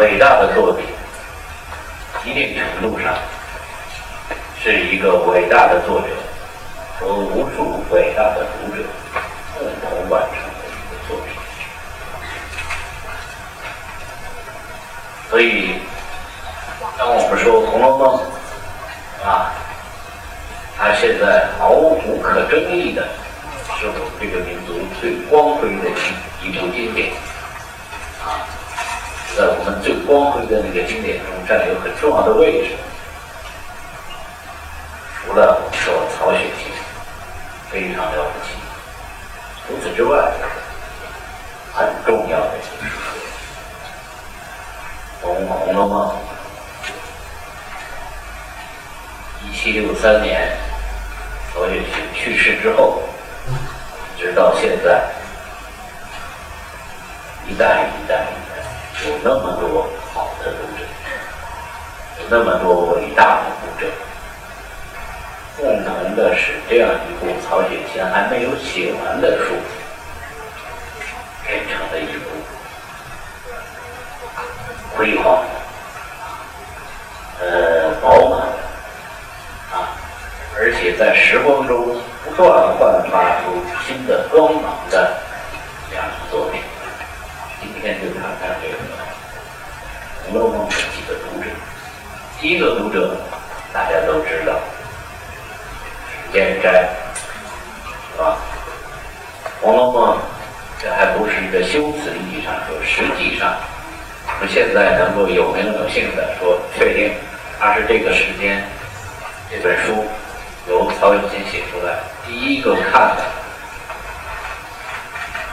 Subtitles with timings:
[0.00, 0.86] 伟大的作品，
[2.24, 3.12] 一定程度上
[4.58, 6.08] 是一个伟大的作者
[6.98, 8.82] 和无数伟大的读者
[9.58, 11.36] 共同完成的一个作品。
[15.28, 15.74] 所以，
[16.96, 18.20] 当我们说《红楼梦》
[19.28, 19.52] 啊，
[20.78, 23.06] 它现在毫无可争议的
[23.78, 27.12] 是我们这个民族最光辉的一一部经典
[28.24, 28.48] 啊，
[29.40, 32.76] 在我们最光辉的那个经典中占有很重要的位置。
[35.16, 36.70] 除了我们说曹雪芹
[37.70, 38.52] 非常了不起，
[39.66, 40.30] 除此之外，
[41.72, 42.92] 很重要的就是
[45.22, 46.14] 从《红楼梦》
[49.46, 50.54] 一七六三年
[51.54, 53.00] 曹雪芹去世之后，
[54.18, 55.02] 直到现在，
[57.48, 58.26] 一代一代，
[59.06, 60.84] 有那么多好的读者，
[62.18, 63.86] 有那么多伟大的读者，
[65.56, 69.54] 共同的使这样一部曹雪芹还没有写完的书，
[71.46, 72.28] 变成了一部
[74.94, 75.44] 辉煌、
[77.40, 78.40] 呃饱满
[79.72, 79.96] 啊，
[80.58, 85.16] 而且在时光中不断焕发出新的光芒的
[85.88, 86.60] 这样的作品。
[87.62, 88.59] 今天就谈谈
[90.32, 91.50] 《红楼梦》的几个读者。
[92.40, 93.16] 第一个读者
[93.72, 94.60] 大家都知道，
[96.08, 96.88] 史建斋，
[98.12, 98.38] 是吧？
[99.60, 100.16] 《红楼梦》
[100.80, 103.56] 这还不是一个修辞意义上说，实际上
[104.28, 107.12] 我们现在能够有名有姓的说确定
[107.58, 108.62] 它是这个时间
[109.50, 110.06] 这本书
[110.68, 113.24] 由曹雪芹写出来，第一个看的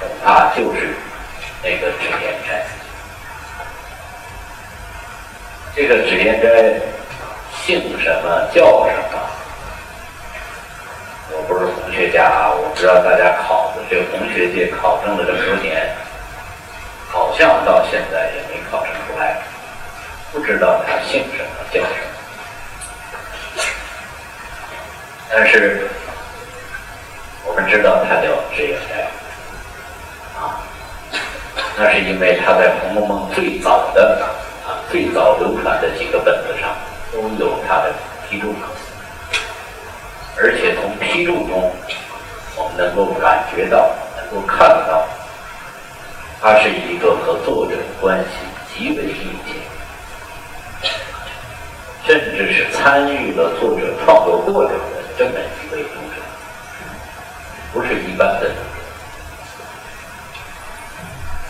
[0.00, 0.94] 恐怕就是
[1.62, 2.66] 那个脂砚斋。
[5.76, 6.80] 这个脂砚斋
[7.62, 9.20] 姓什么叫什么？
[11.32, 15.94] 我不是红学家啊，我不知道大家考的这个红学界考证了这么多年，
[17.10, 19.36] 好像到现在也没考证出来，
[20.32, 22.06] 不知道他姓什么叫什么。
[25.30, 25.90] 但是
[27.44, 29.10] 我们知道他叫脂砚斋，
[30.40, 30.56] 啊，
[31.76, 34.34] 那是因为他在《红楼梦》最早的
[34.90, 36.74] 最早流传的几个本子上
[37.12, 37.92] 都有他的
[38.28, 38.54] 批注，
[40.36, 41.72] 而且从批注中
[42.56, 45.04] 我们能够感觉到、能够看到，
[46.40, 48.30] 他是一个和作者的关系
[48.72, 49.54] 极为密切，
[52.06, 56.22] 甚至是参与了作者创作过程的这么一位读者，
[57.72, 58.60] 不是一般的读者。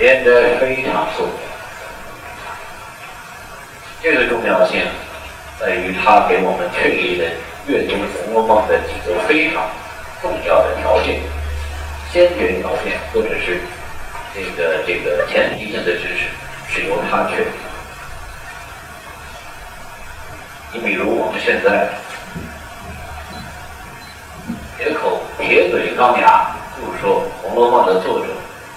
[0.00, 1.49] 颜斋非常受用，
[4.02, 4.80] 这个重要性
[5.60, 7.30] 在于它给我们确立了
[7.66, 7.94] 阅读
[8.24, 9.68] 《红楼梦》的几个非常
[10.22, 11.20] 重要的条件、
[12.10, 13.60] 先决条件，或者是
[14.34, 16.30] 这个这个前提性的知识，
[16.72, 17.50] 是由它确立。
[20.72, 21.90] 你比如我们现在
[24.78, 28.26] 铁口铁嘴钢牙，就是说《红楼梦》的作者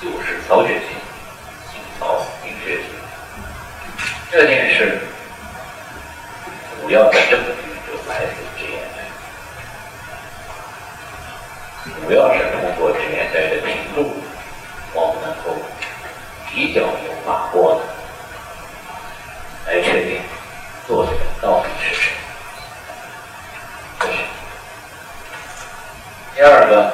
[0.01, 0.89] 就是曹雪芹，
[1.71, 2.85] 姓曹，名学芹。
[4.31, 4.99] 这件事
[6.93, 9.01] 主要的证据就来自脂砚斋，
[12.05, 14.13] 主要是通过脂砚斋的评注，
[14.93, 15.57] 我们能够
[16.51, 16.87] 比较有
[17.25, 17.81] 把握的
[19.65, 20.21] 来确定
[20.87, 22.11] 作者到底是谁。
[23.99, 24.17] 这是
[26.35, 26.93] 第二个，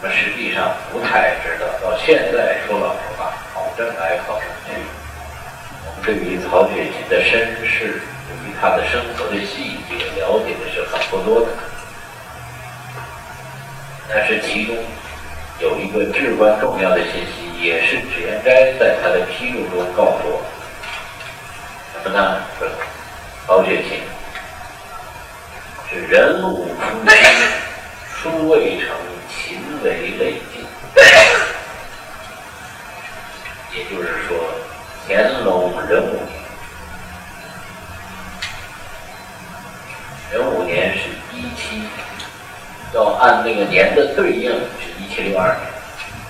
[0.00, 4.18] 我们实际上不太知道，到现在说老实话，考证来，
[6.04, 11.46] 对于曹雪芹的身世，对于他的生活的细节了解的是很不多的。
[14.10, 14.76] 但是其中
[15.60, 20.48] 有一个至关重要的信息，也是脂砚斋在他的批注中告诉我们，
[21.94, 22.42] 什么呢？
[22.58, 22.68] 说
[23.46, 24.02] 曹雪芹
[25.88, 27.16] 是人物初心，
[28.14, 28.88] 书未成，
[29.30, 30.62] 勤为累尽。
[33.74, 34.13] 也就是，
[35.16, 36.42] 乾隆壬午年，
[40.32, 41.84] 壬午年是一七，
[42.92, 45.60] 要按那个年的对应是一七六二年，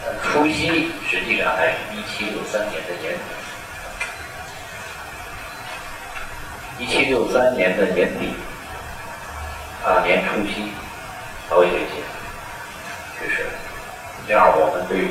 [0.05, 3.21] 但除夕实际上还是一七六三年的年底。
[6.79, 8.35] 一七六三年的年底，
[9.83, 10.71] 啊年初七，
[11.49, 12.03] 曹雪芹
[13.19, 13.51] 去世了。
[14.29, 15.09] 这样，我们对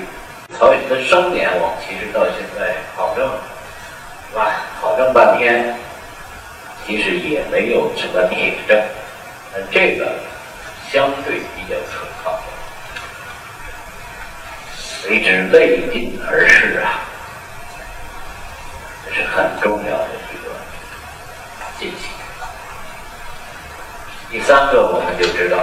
[0.59, 3.27] 曹雪芹的生年，我们其实到现在考证
[4.35, 5.75] 哎，考证半天
[6.87, 8.81] 其实也没有什么铁证，
[9.71, 10.11] 这个
[10.91, 12.39] 相对比较可靠，
[15.07, 17.05] 谓之未尽而事啊，
[19.05, 20.49] 这是很重要的一个
[21.77, 22.07] 信息。
[24.31, 25.59] 第三个，我们就知道。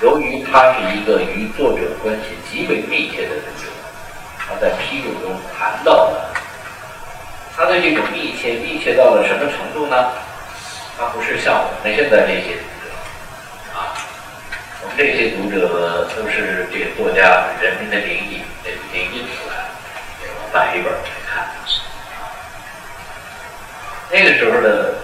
[0.00, 3.44] 由于他是一个与作者关系极为密切的人，
[4.50, 6.26] 他在批注中谈到的
[7.56, 10.10] 他的这种密切，密切到了什么程度呢？
[10.98, 12.90] 他不是像我们现在这些读者
[13.78, 13.94] 啊，
[14.82, 19.68] 我们这些读者都是这个作家《人民的名义》这已经印出来了，
[20.20, 20.98] 我买一本来
[21.30, 21.46] 看。
[24.10, 24.94] 那个时候的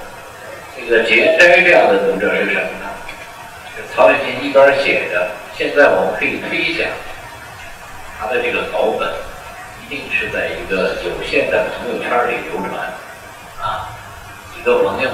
[0.77, 2.91] 这个节斋这样的读者是什么呢？
[3.95, 6.89] 曹雪芹一边写着，现在我们可以推想，
[8.19, 9.09] 他的这个稿本
[9.87, 12.93] 一定是在一个有限的朋友圈里流传，
[13.62, 13.87] 啊，
[14.53, 15.11] 几个朋友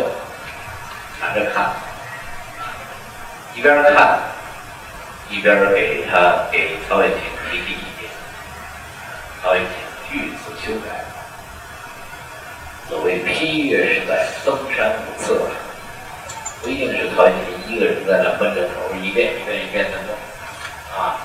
[1.20, 1.74] 拿着看，
[3.54, 4.18] 一边看
[5.28, 7.18] 一边给他给曹雪芹
[7.50, 8.08] 提提意见，
[9.42, 9.68] 曹雪芹
[10.10, 11.04] 据此修改。
[12.88, 15.38] 所谓批阅是在登山无策。
[16.62, 20.16] 不一定是曹雪芹一个人在那闷着头一遍一遍一遍的弄，
[20.98, 21.18] 啊，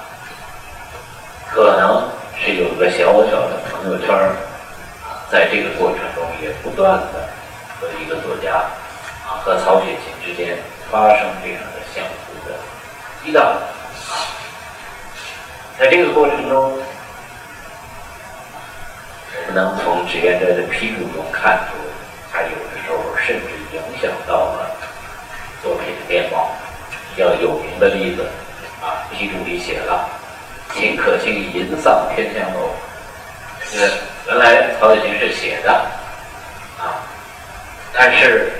[1.49, 4.35] 可能是有个小小的朋友圈儿，
[5.31, 7.29] 在这个过程中也不断的
[7.79, 8.55] 和一个作家
[9.25, 10.57] 啊和曹雪芹之间
[10.91, 12.55] 发生这样的相互的
[13.23, 13.57] 激荡，
[15.77, 16.79] 在这个过程中，
[19.35, 21.75] 我们能从纸砚斋的批注中看出，
[22.31, 24.77] 他有的时候甚至影响到了。
[25.63, 26.51] 作品的面貌，
[27.09, 28.23] 比较有名的例子
[28.79, 30.07] 啊，批注里写了
[30.77, 32.69] “秦可卿吟丧天香楼”，
[33.71, 33.89] 这个
[34.27, 35.71] 原来曹雪芹是写的
[36.79, 37.01] 啊，
[37.91, 38.51] 但是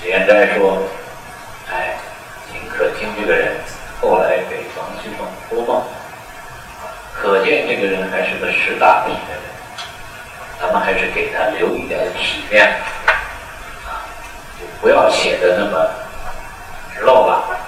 [0.00, 0.78] 脂砚斋说
[1.68, 1.96] ：“哎，
[2.48, 3.56] 秦可卿这个人
[4.00, 5.82] 后来给王熙凤托梦，
[7.12, 9.42] 可见这个人还是个识大体的人，
[10.60, 12.68] 咱们还是给他留一点体面
[13.84, 14.06] 啊，
[14.60, 15.90] 就不要写的那么。”
[17.00, 17.58] 漏了。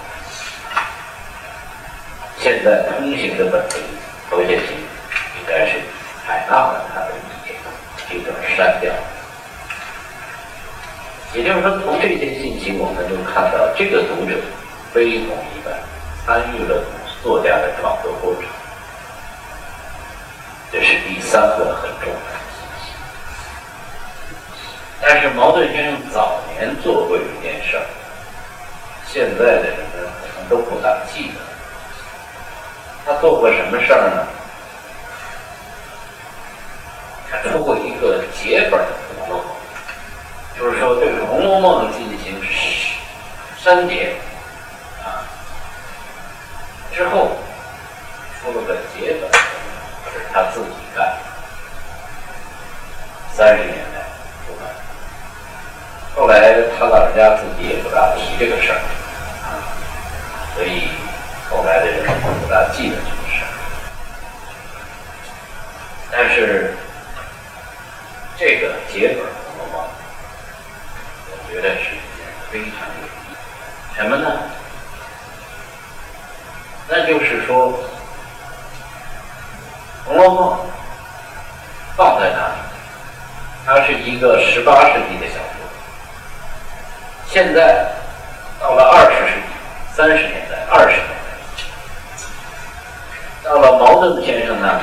[2.45, 3.79] 现在通行的本子，
[4.29, 5.79] 曹雪芹应该是
[6.27, 7.57] 采纳了他的意见，
[8.07, 8.93] 这段删掉。
[11.33, 13.73] 也就是说，从这些信息，我们就看到。
[13.75, 14.37] 这个读者
[14.93, 15.73] 非同一般，
[16.27, 16.85] 参与了
[17.23, 18.43] 作家的创作过程。
[20.71, 22.93] 这是第三个很重要的信息。
[25.01, 27.87] 但是茅盾先生早年做过一件事儿。
[29.07, 31.54] 现在的人们，可能都不大记得。
[33.07, 34.27] 他做过什么事儿呢？
[37.31, 38.79] 他出过一个结本的
[39.19, 39.45] 《红楼》，
[40.59, 42.41] 就是说对《红楼梦》进行
[43.59, 44.15] 删减
[45.03, 45.27] 啊，
[46.95, 47.37] 之后
[48.41, 49.29] 出了个结本，
[50.13, 51.17] 是他自己干的。
[53.33, 54.01] 三十年代
[54.47, 54.69] 出版，
[56.15, 58.79] 后来他老人家自己也不大提这个事儿。
[59.43, 59.59] 啊
[60.55, 60.89] 所以
[62.55, 63.51] 人不大记得这个事儿，
[66.13, 66.77] 但是
[68.39, 69.83] 这个结本《红楼梦》，
[71.31, 73.35] 我觉得是一件非常有意义。
[73.97, 74.31] 什么呢？
[76.87, 77.73] 那就是说，
[80.07, 80.59] 《红楼梦》
[81.97, 82.55] 放在那里，
[83.67, 85.67] 它是一个十八世纪的小说，
[87.27, 87.91] 现在
[88.61, 89.43] 到了二十世纪。
[89.97, 91.14] 三十年代、二十年，
[93.55, 94.83] 到了茅盾先生那里，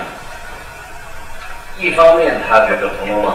[1.77, 3.33] 一方面他觉得《红楼梦》，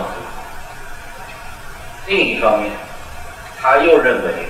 [2.06, 2.72] 另一方面
[3.60, 4.48] 他又认为，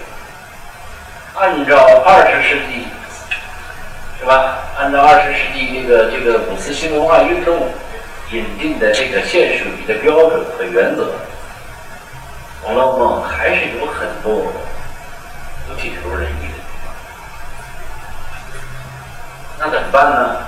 [1.35, 1.77] 按照
[2.07, 2.87] 二十世纪，
[4.21, 4.59] 是吧？
[4.79, 7.69] 按照二十世纪这个这个五四新文化运动
[8.31, 11.03] 引进的这个现实主义的标准和原则，
[12.63, 14.53] 《红楼梦》还是有很多
[15.67, 16.55] 不尽如人意的。
[19.59, 20.47] 那怎么办呢？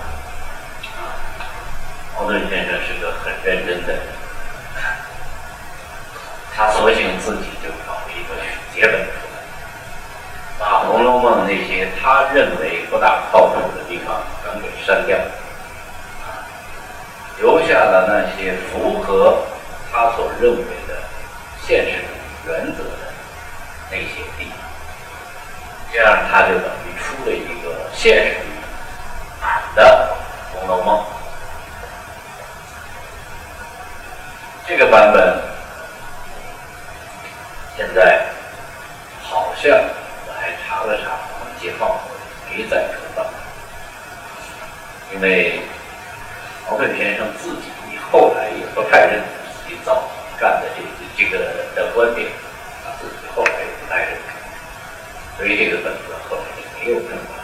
[2.21, 4.03] 茅盾先生是个很认真的人，
[6.53, 8.35] 他索性自己就搞了一个
[8.75, 9.39] 写本出来，
[10.59, 15.17] 把《红楼梦》那些他认为大靠谱的地方全给删掉，
[17.39, 19.43] 留下了那些符合
[19.91, 21.03] 他所认为的
[21.67, 23.13] 现实主义原则的
[23.91, 24.59] 那些地方，
[25.93, 28.49] 这样他就等于出了一个现实主义。
[29.75, 30.17] 的
[30.59, 30.97] 《红楼梦》，
[34.67, 35.38] 这个版本
[45.19, 45.59] 因为
[46.71, 50.09] 毛盾先生自己后来也不太认同自己早
[50.39, 51.45] 干的这个这个
[51.75, 52.29] 的观点，
[52.85, 57.35] 他自己后来也不太认同，所以这个本子后来也没有正版。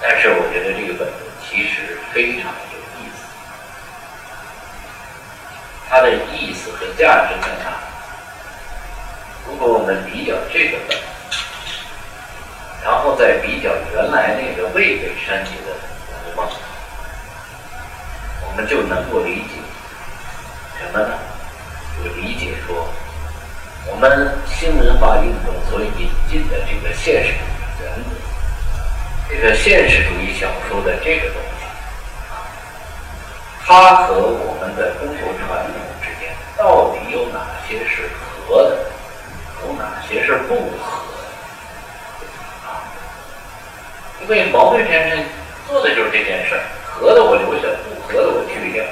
[0.00, 3.26] 但是我觉得这个本子其实非常有意思，
[5.90, 7.74] 它的意思和价值在哪？
[9.44, 10.96] 如果我们比较这个本，
[13.06, 15.70] 后再比较原来那个未被删节的
[16.10, 16.44] 《红楼梦》，
[18.44, 19.62] 我们就能够理解
[20.80, 21.14] 什么呢？
[22.02, 22.88] 就理解说，
[23.86, 28.10] 我们新文化运动所引进的这个现实主义原则。
[29.28, 31.64] 这个现实主义小说的这个东西，
[33.64, 38.76] 它和我们的中国传统之间到底有哪些是合的，
[39.62, 40.85] 有哪些是不合
[44.28, 45.24] 为茅盾先生
[45.68, 48.84] 做的就是这件事儿，合的我留下，不合的我去掉。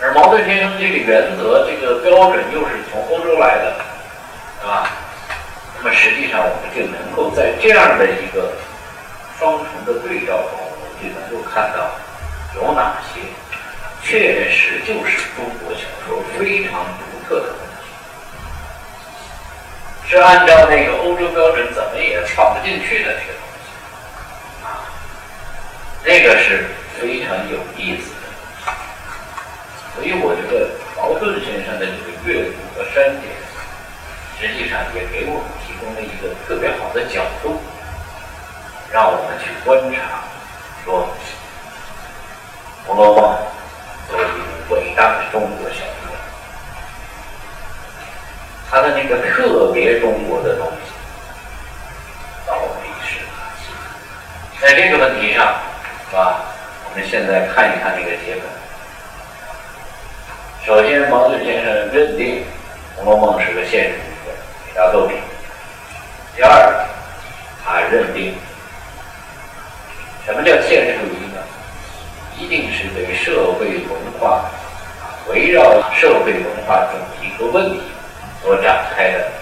[0.00, 3.76] 而茅盾先生这个原则、这个标准又是从欧洲来的，
[4.60, 4.90] 是吧？
[5.78, 8.52] 那么实际上，我们就能够在这样的一个
[9.38, 11.90] 双重的对照中，我们就能够看到
[12.54, 13.20] 有哪些
[14.02, 17.54] 确实就是中国小说非常独特的，
[20.08, 23.66] 是按照那个欧洲标准怎么也放不进去的那个东西
[24.64, 24.66] 啊，
[26.04, 26.66] 那个是
[27.00, 28.16] 非常有意思的。
[29.94, 33.30] 所以我觉得茅盾先生的这个阅读和删减，
[34.38, 35.44] 实际上也给我们。
[35.66, 37.60] 提供了一个特别好的角度，
[38.92, 40.22] 让我们去观察，
[40.84, 41.08] 说
[42.86, 43.24] 《红楼梦》
[44.08, 44.26] 作为一
[44.68, 45.93] 部伟大的中国小说，
[48.84, 50.92] 的那个特别中国的东西
[52.46, 53.64] 到底是哪些？
[54.60, 55.54] 在这个问题上，
[56.10, 56.44] 是吧？
[56.84, 58.42] 我们现在看一看这个结本。
[60.66, 62.42] 首先，毛盾先生认定
[62.96, 64.32] 《红楼梦》是个现实主义的
[64.68, 65.16] 伟大作品。
[66.36, 66.86] 第二，
[67.64, 68.34] 他认定，
[70.26, 71.40] 什么叫现实主义呢？
[72.36, 74.44] 一定是对社会文化
[75.28, 77.80] 围绕社会文化主题和问题
[78.44, 79.32] 所展开的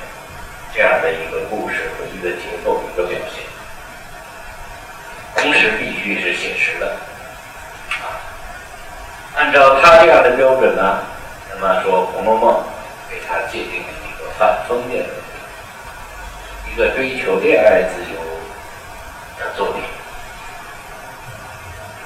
[0.73, 3.42] 这样的一个故事和一个结构一个表现，
[5.35, 6.87] 同时必须是写实的。
[7.90, 8.14] 啊，
[9.35, 11.00] 按照他这样的标准呢，
[11.50, 12.54] 那么说《红楼梦》
[13.11, 15.09] 给他界定了一个反封建的。
[16.73, 18.18] 一个追求恋爱自由
[19.38, 19.82] 的作品，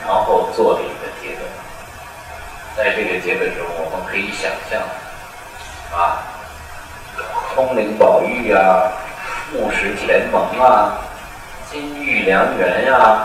[0.05, 1.47] 然后做了一个结本。
[2.77, 4.83] 在这个结本中，我们可以想象，
[5.97, 6.26] 啊，
[7.57, 8.93] 通灵宝玉啊，
[9.51, 10.93] 木石前盟啊，
[11.73, 13.25] 金玉良缘呀，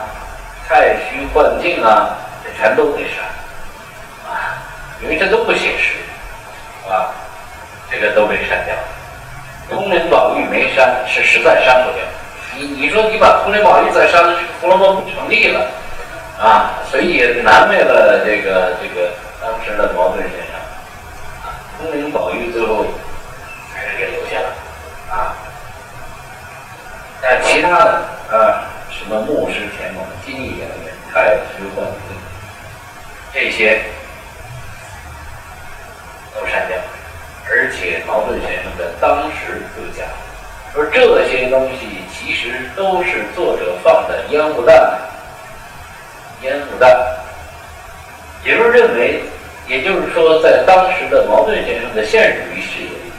[0.70, 3.26] 太虚幻境啊，这全都得删，
[4.32, 4.64] 啊，
[5.04, 5.96] 因为这都不写实，
[6.90, 7.12] 啊，
[7.92, 8.74] 这个都被删掉。
[9.70, 12.02] 通灵宝玉没删，是实在删不掉。
[12.56, 15.68] 你你说你把通灵宝玉再删了，这个《红楼梦》不成立了
[16.40, 16.72] 啊！
[16.90, 19.12] 所以也难为了这个这个
[19.42, 20.56] 当时的茅盾先生
[21.44, 21.60] 啊。
[21.78, 22.86] 通灵宝玉最后
[23.74, 24.50] 还是给留下了
[25.10, 25.34] 啊。
[27.22, 31.86] 但其他的啊，什么木石前盟、金玉良缘、太虚幻，
[33.34, 33.82] 这些
[36.34, 36.78] 都删掉。
[37.50, 40.08] 而且茅盾先生在当时就讲，
[40.74, 44.98] 说这些东西其实都是作者放的烟雾弹，
[46.44, 46.90] 烟雾弹，
[48.46, 49.22] 也就是认为，
[49.68, 53.12] 也就是说，在当时的茅盾先生的现实主义视野里，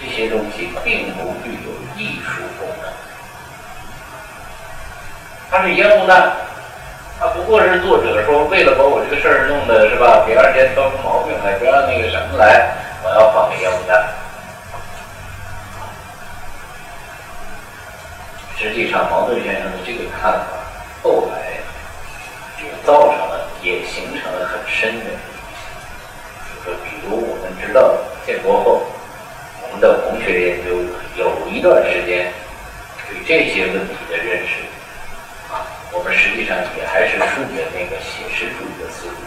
[0.00, 1.50] 这些东西并不具
[5.50, 6.32] 它是烟雾弹。
[7.20, 12.70] 他不过是作者说，为了把我这个事儿弄的是吧，第二天挑出毛病来，不让那个什么来，
[13.02, 14.06] 我要放个烟雾弹。
[18.56, 20.46] 实际上，茅盾先生的这个看法，
[21.02, 21.58] 后来
[22.62, 25.18] 也造成了，也形成了很深的影响。
[26.46, 28.82] 就说，比如我们知道，建国后，
[29.62, 30.70] 我们的红学研究
[31.16, 32.32] 有一段时间
[33.08, 34.62] 对这些问题的认识。
[36.12, 39.17] 实际上也还是顺着那个写实主义的思路。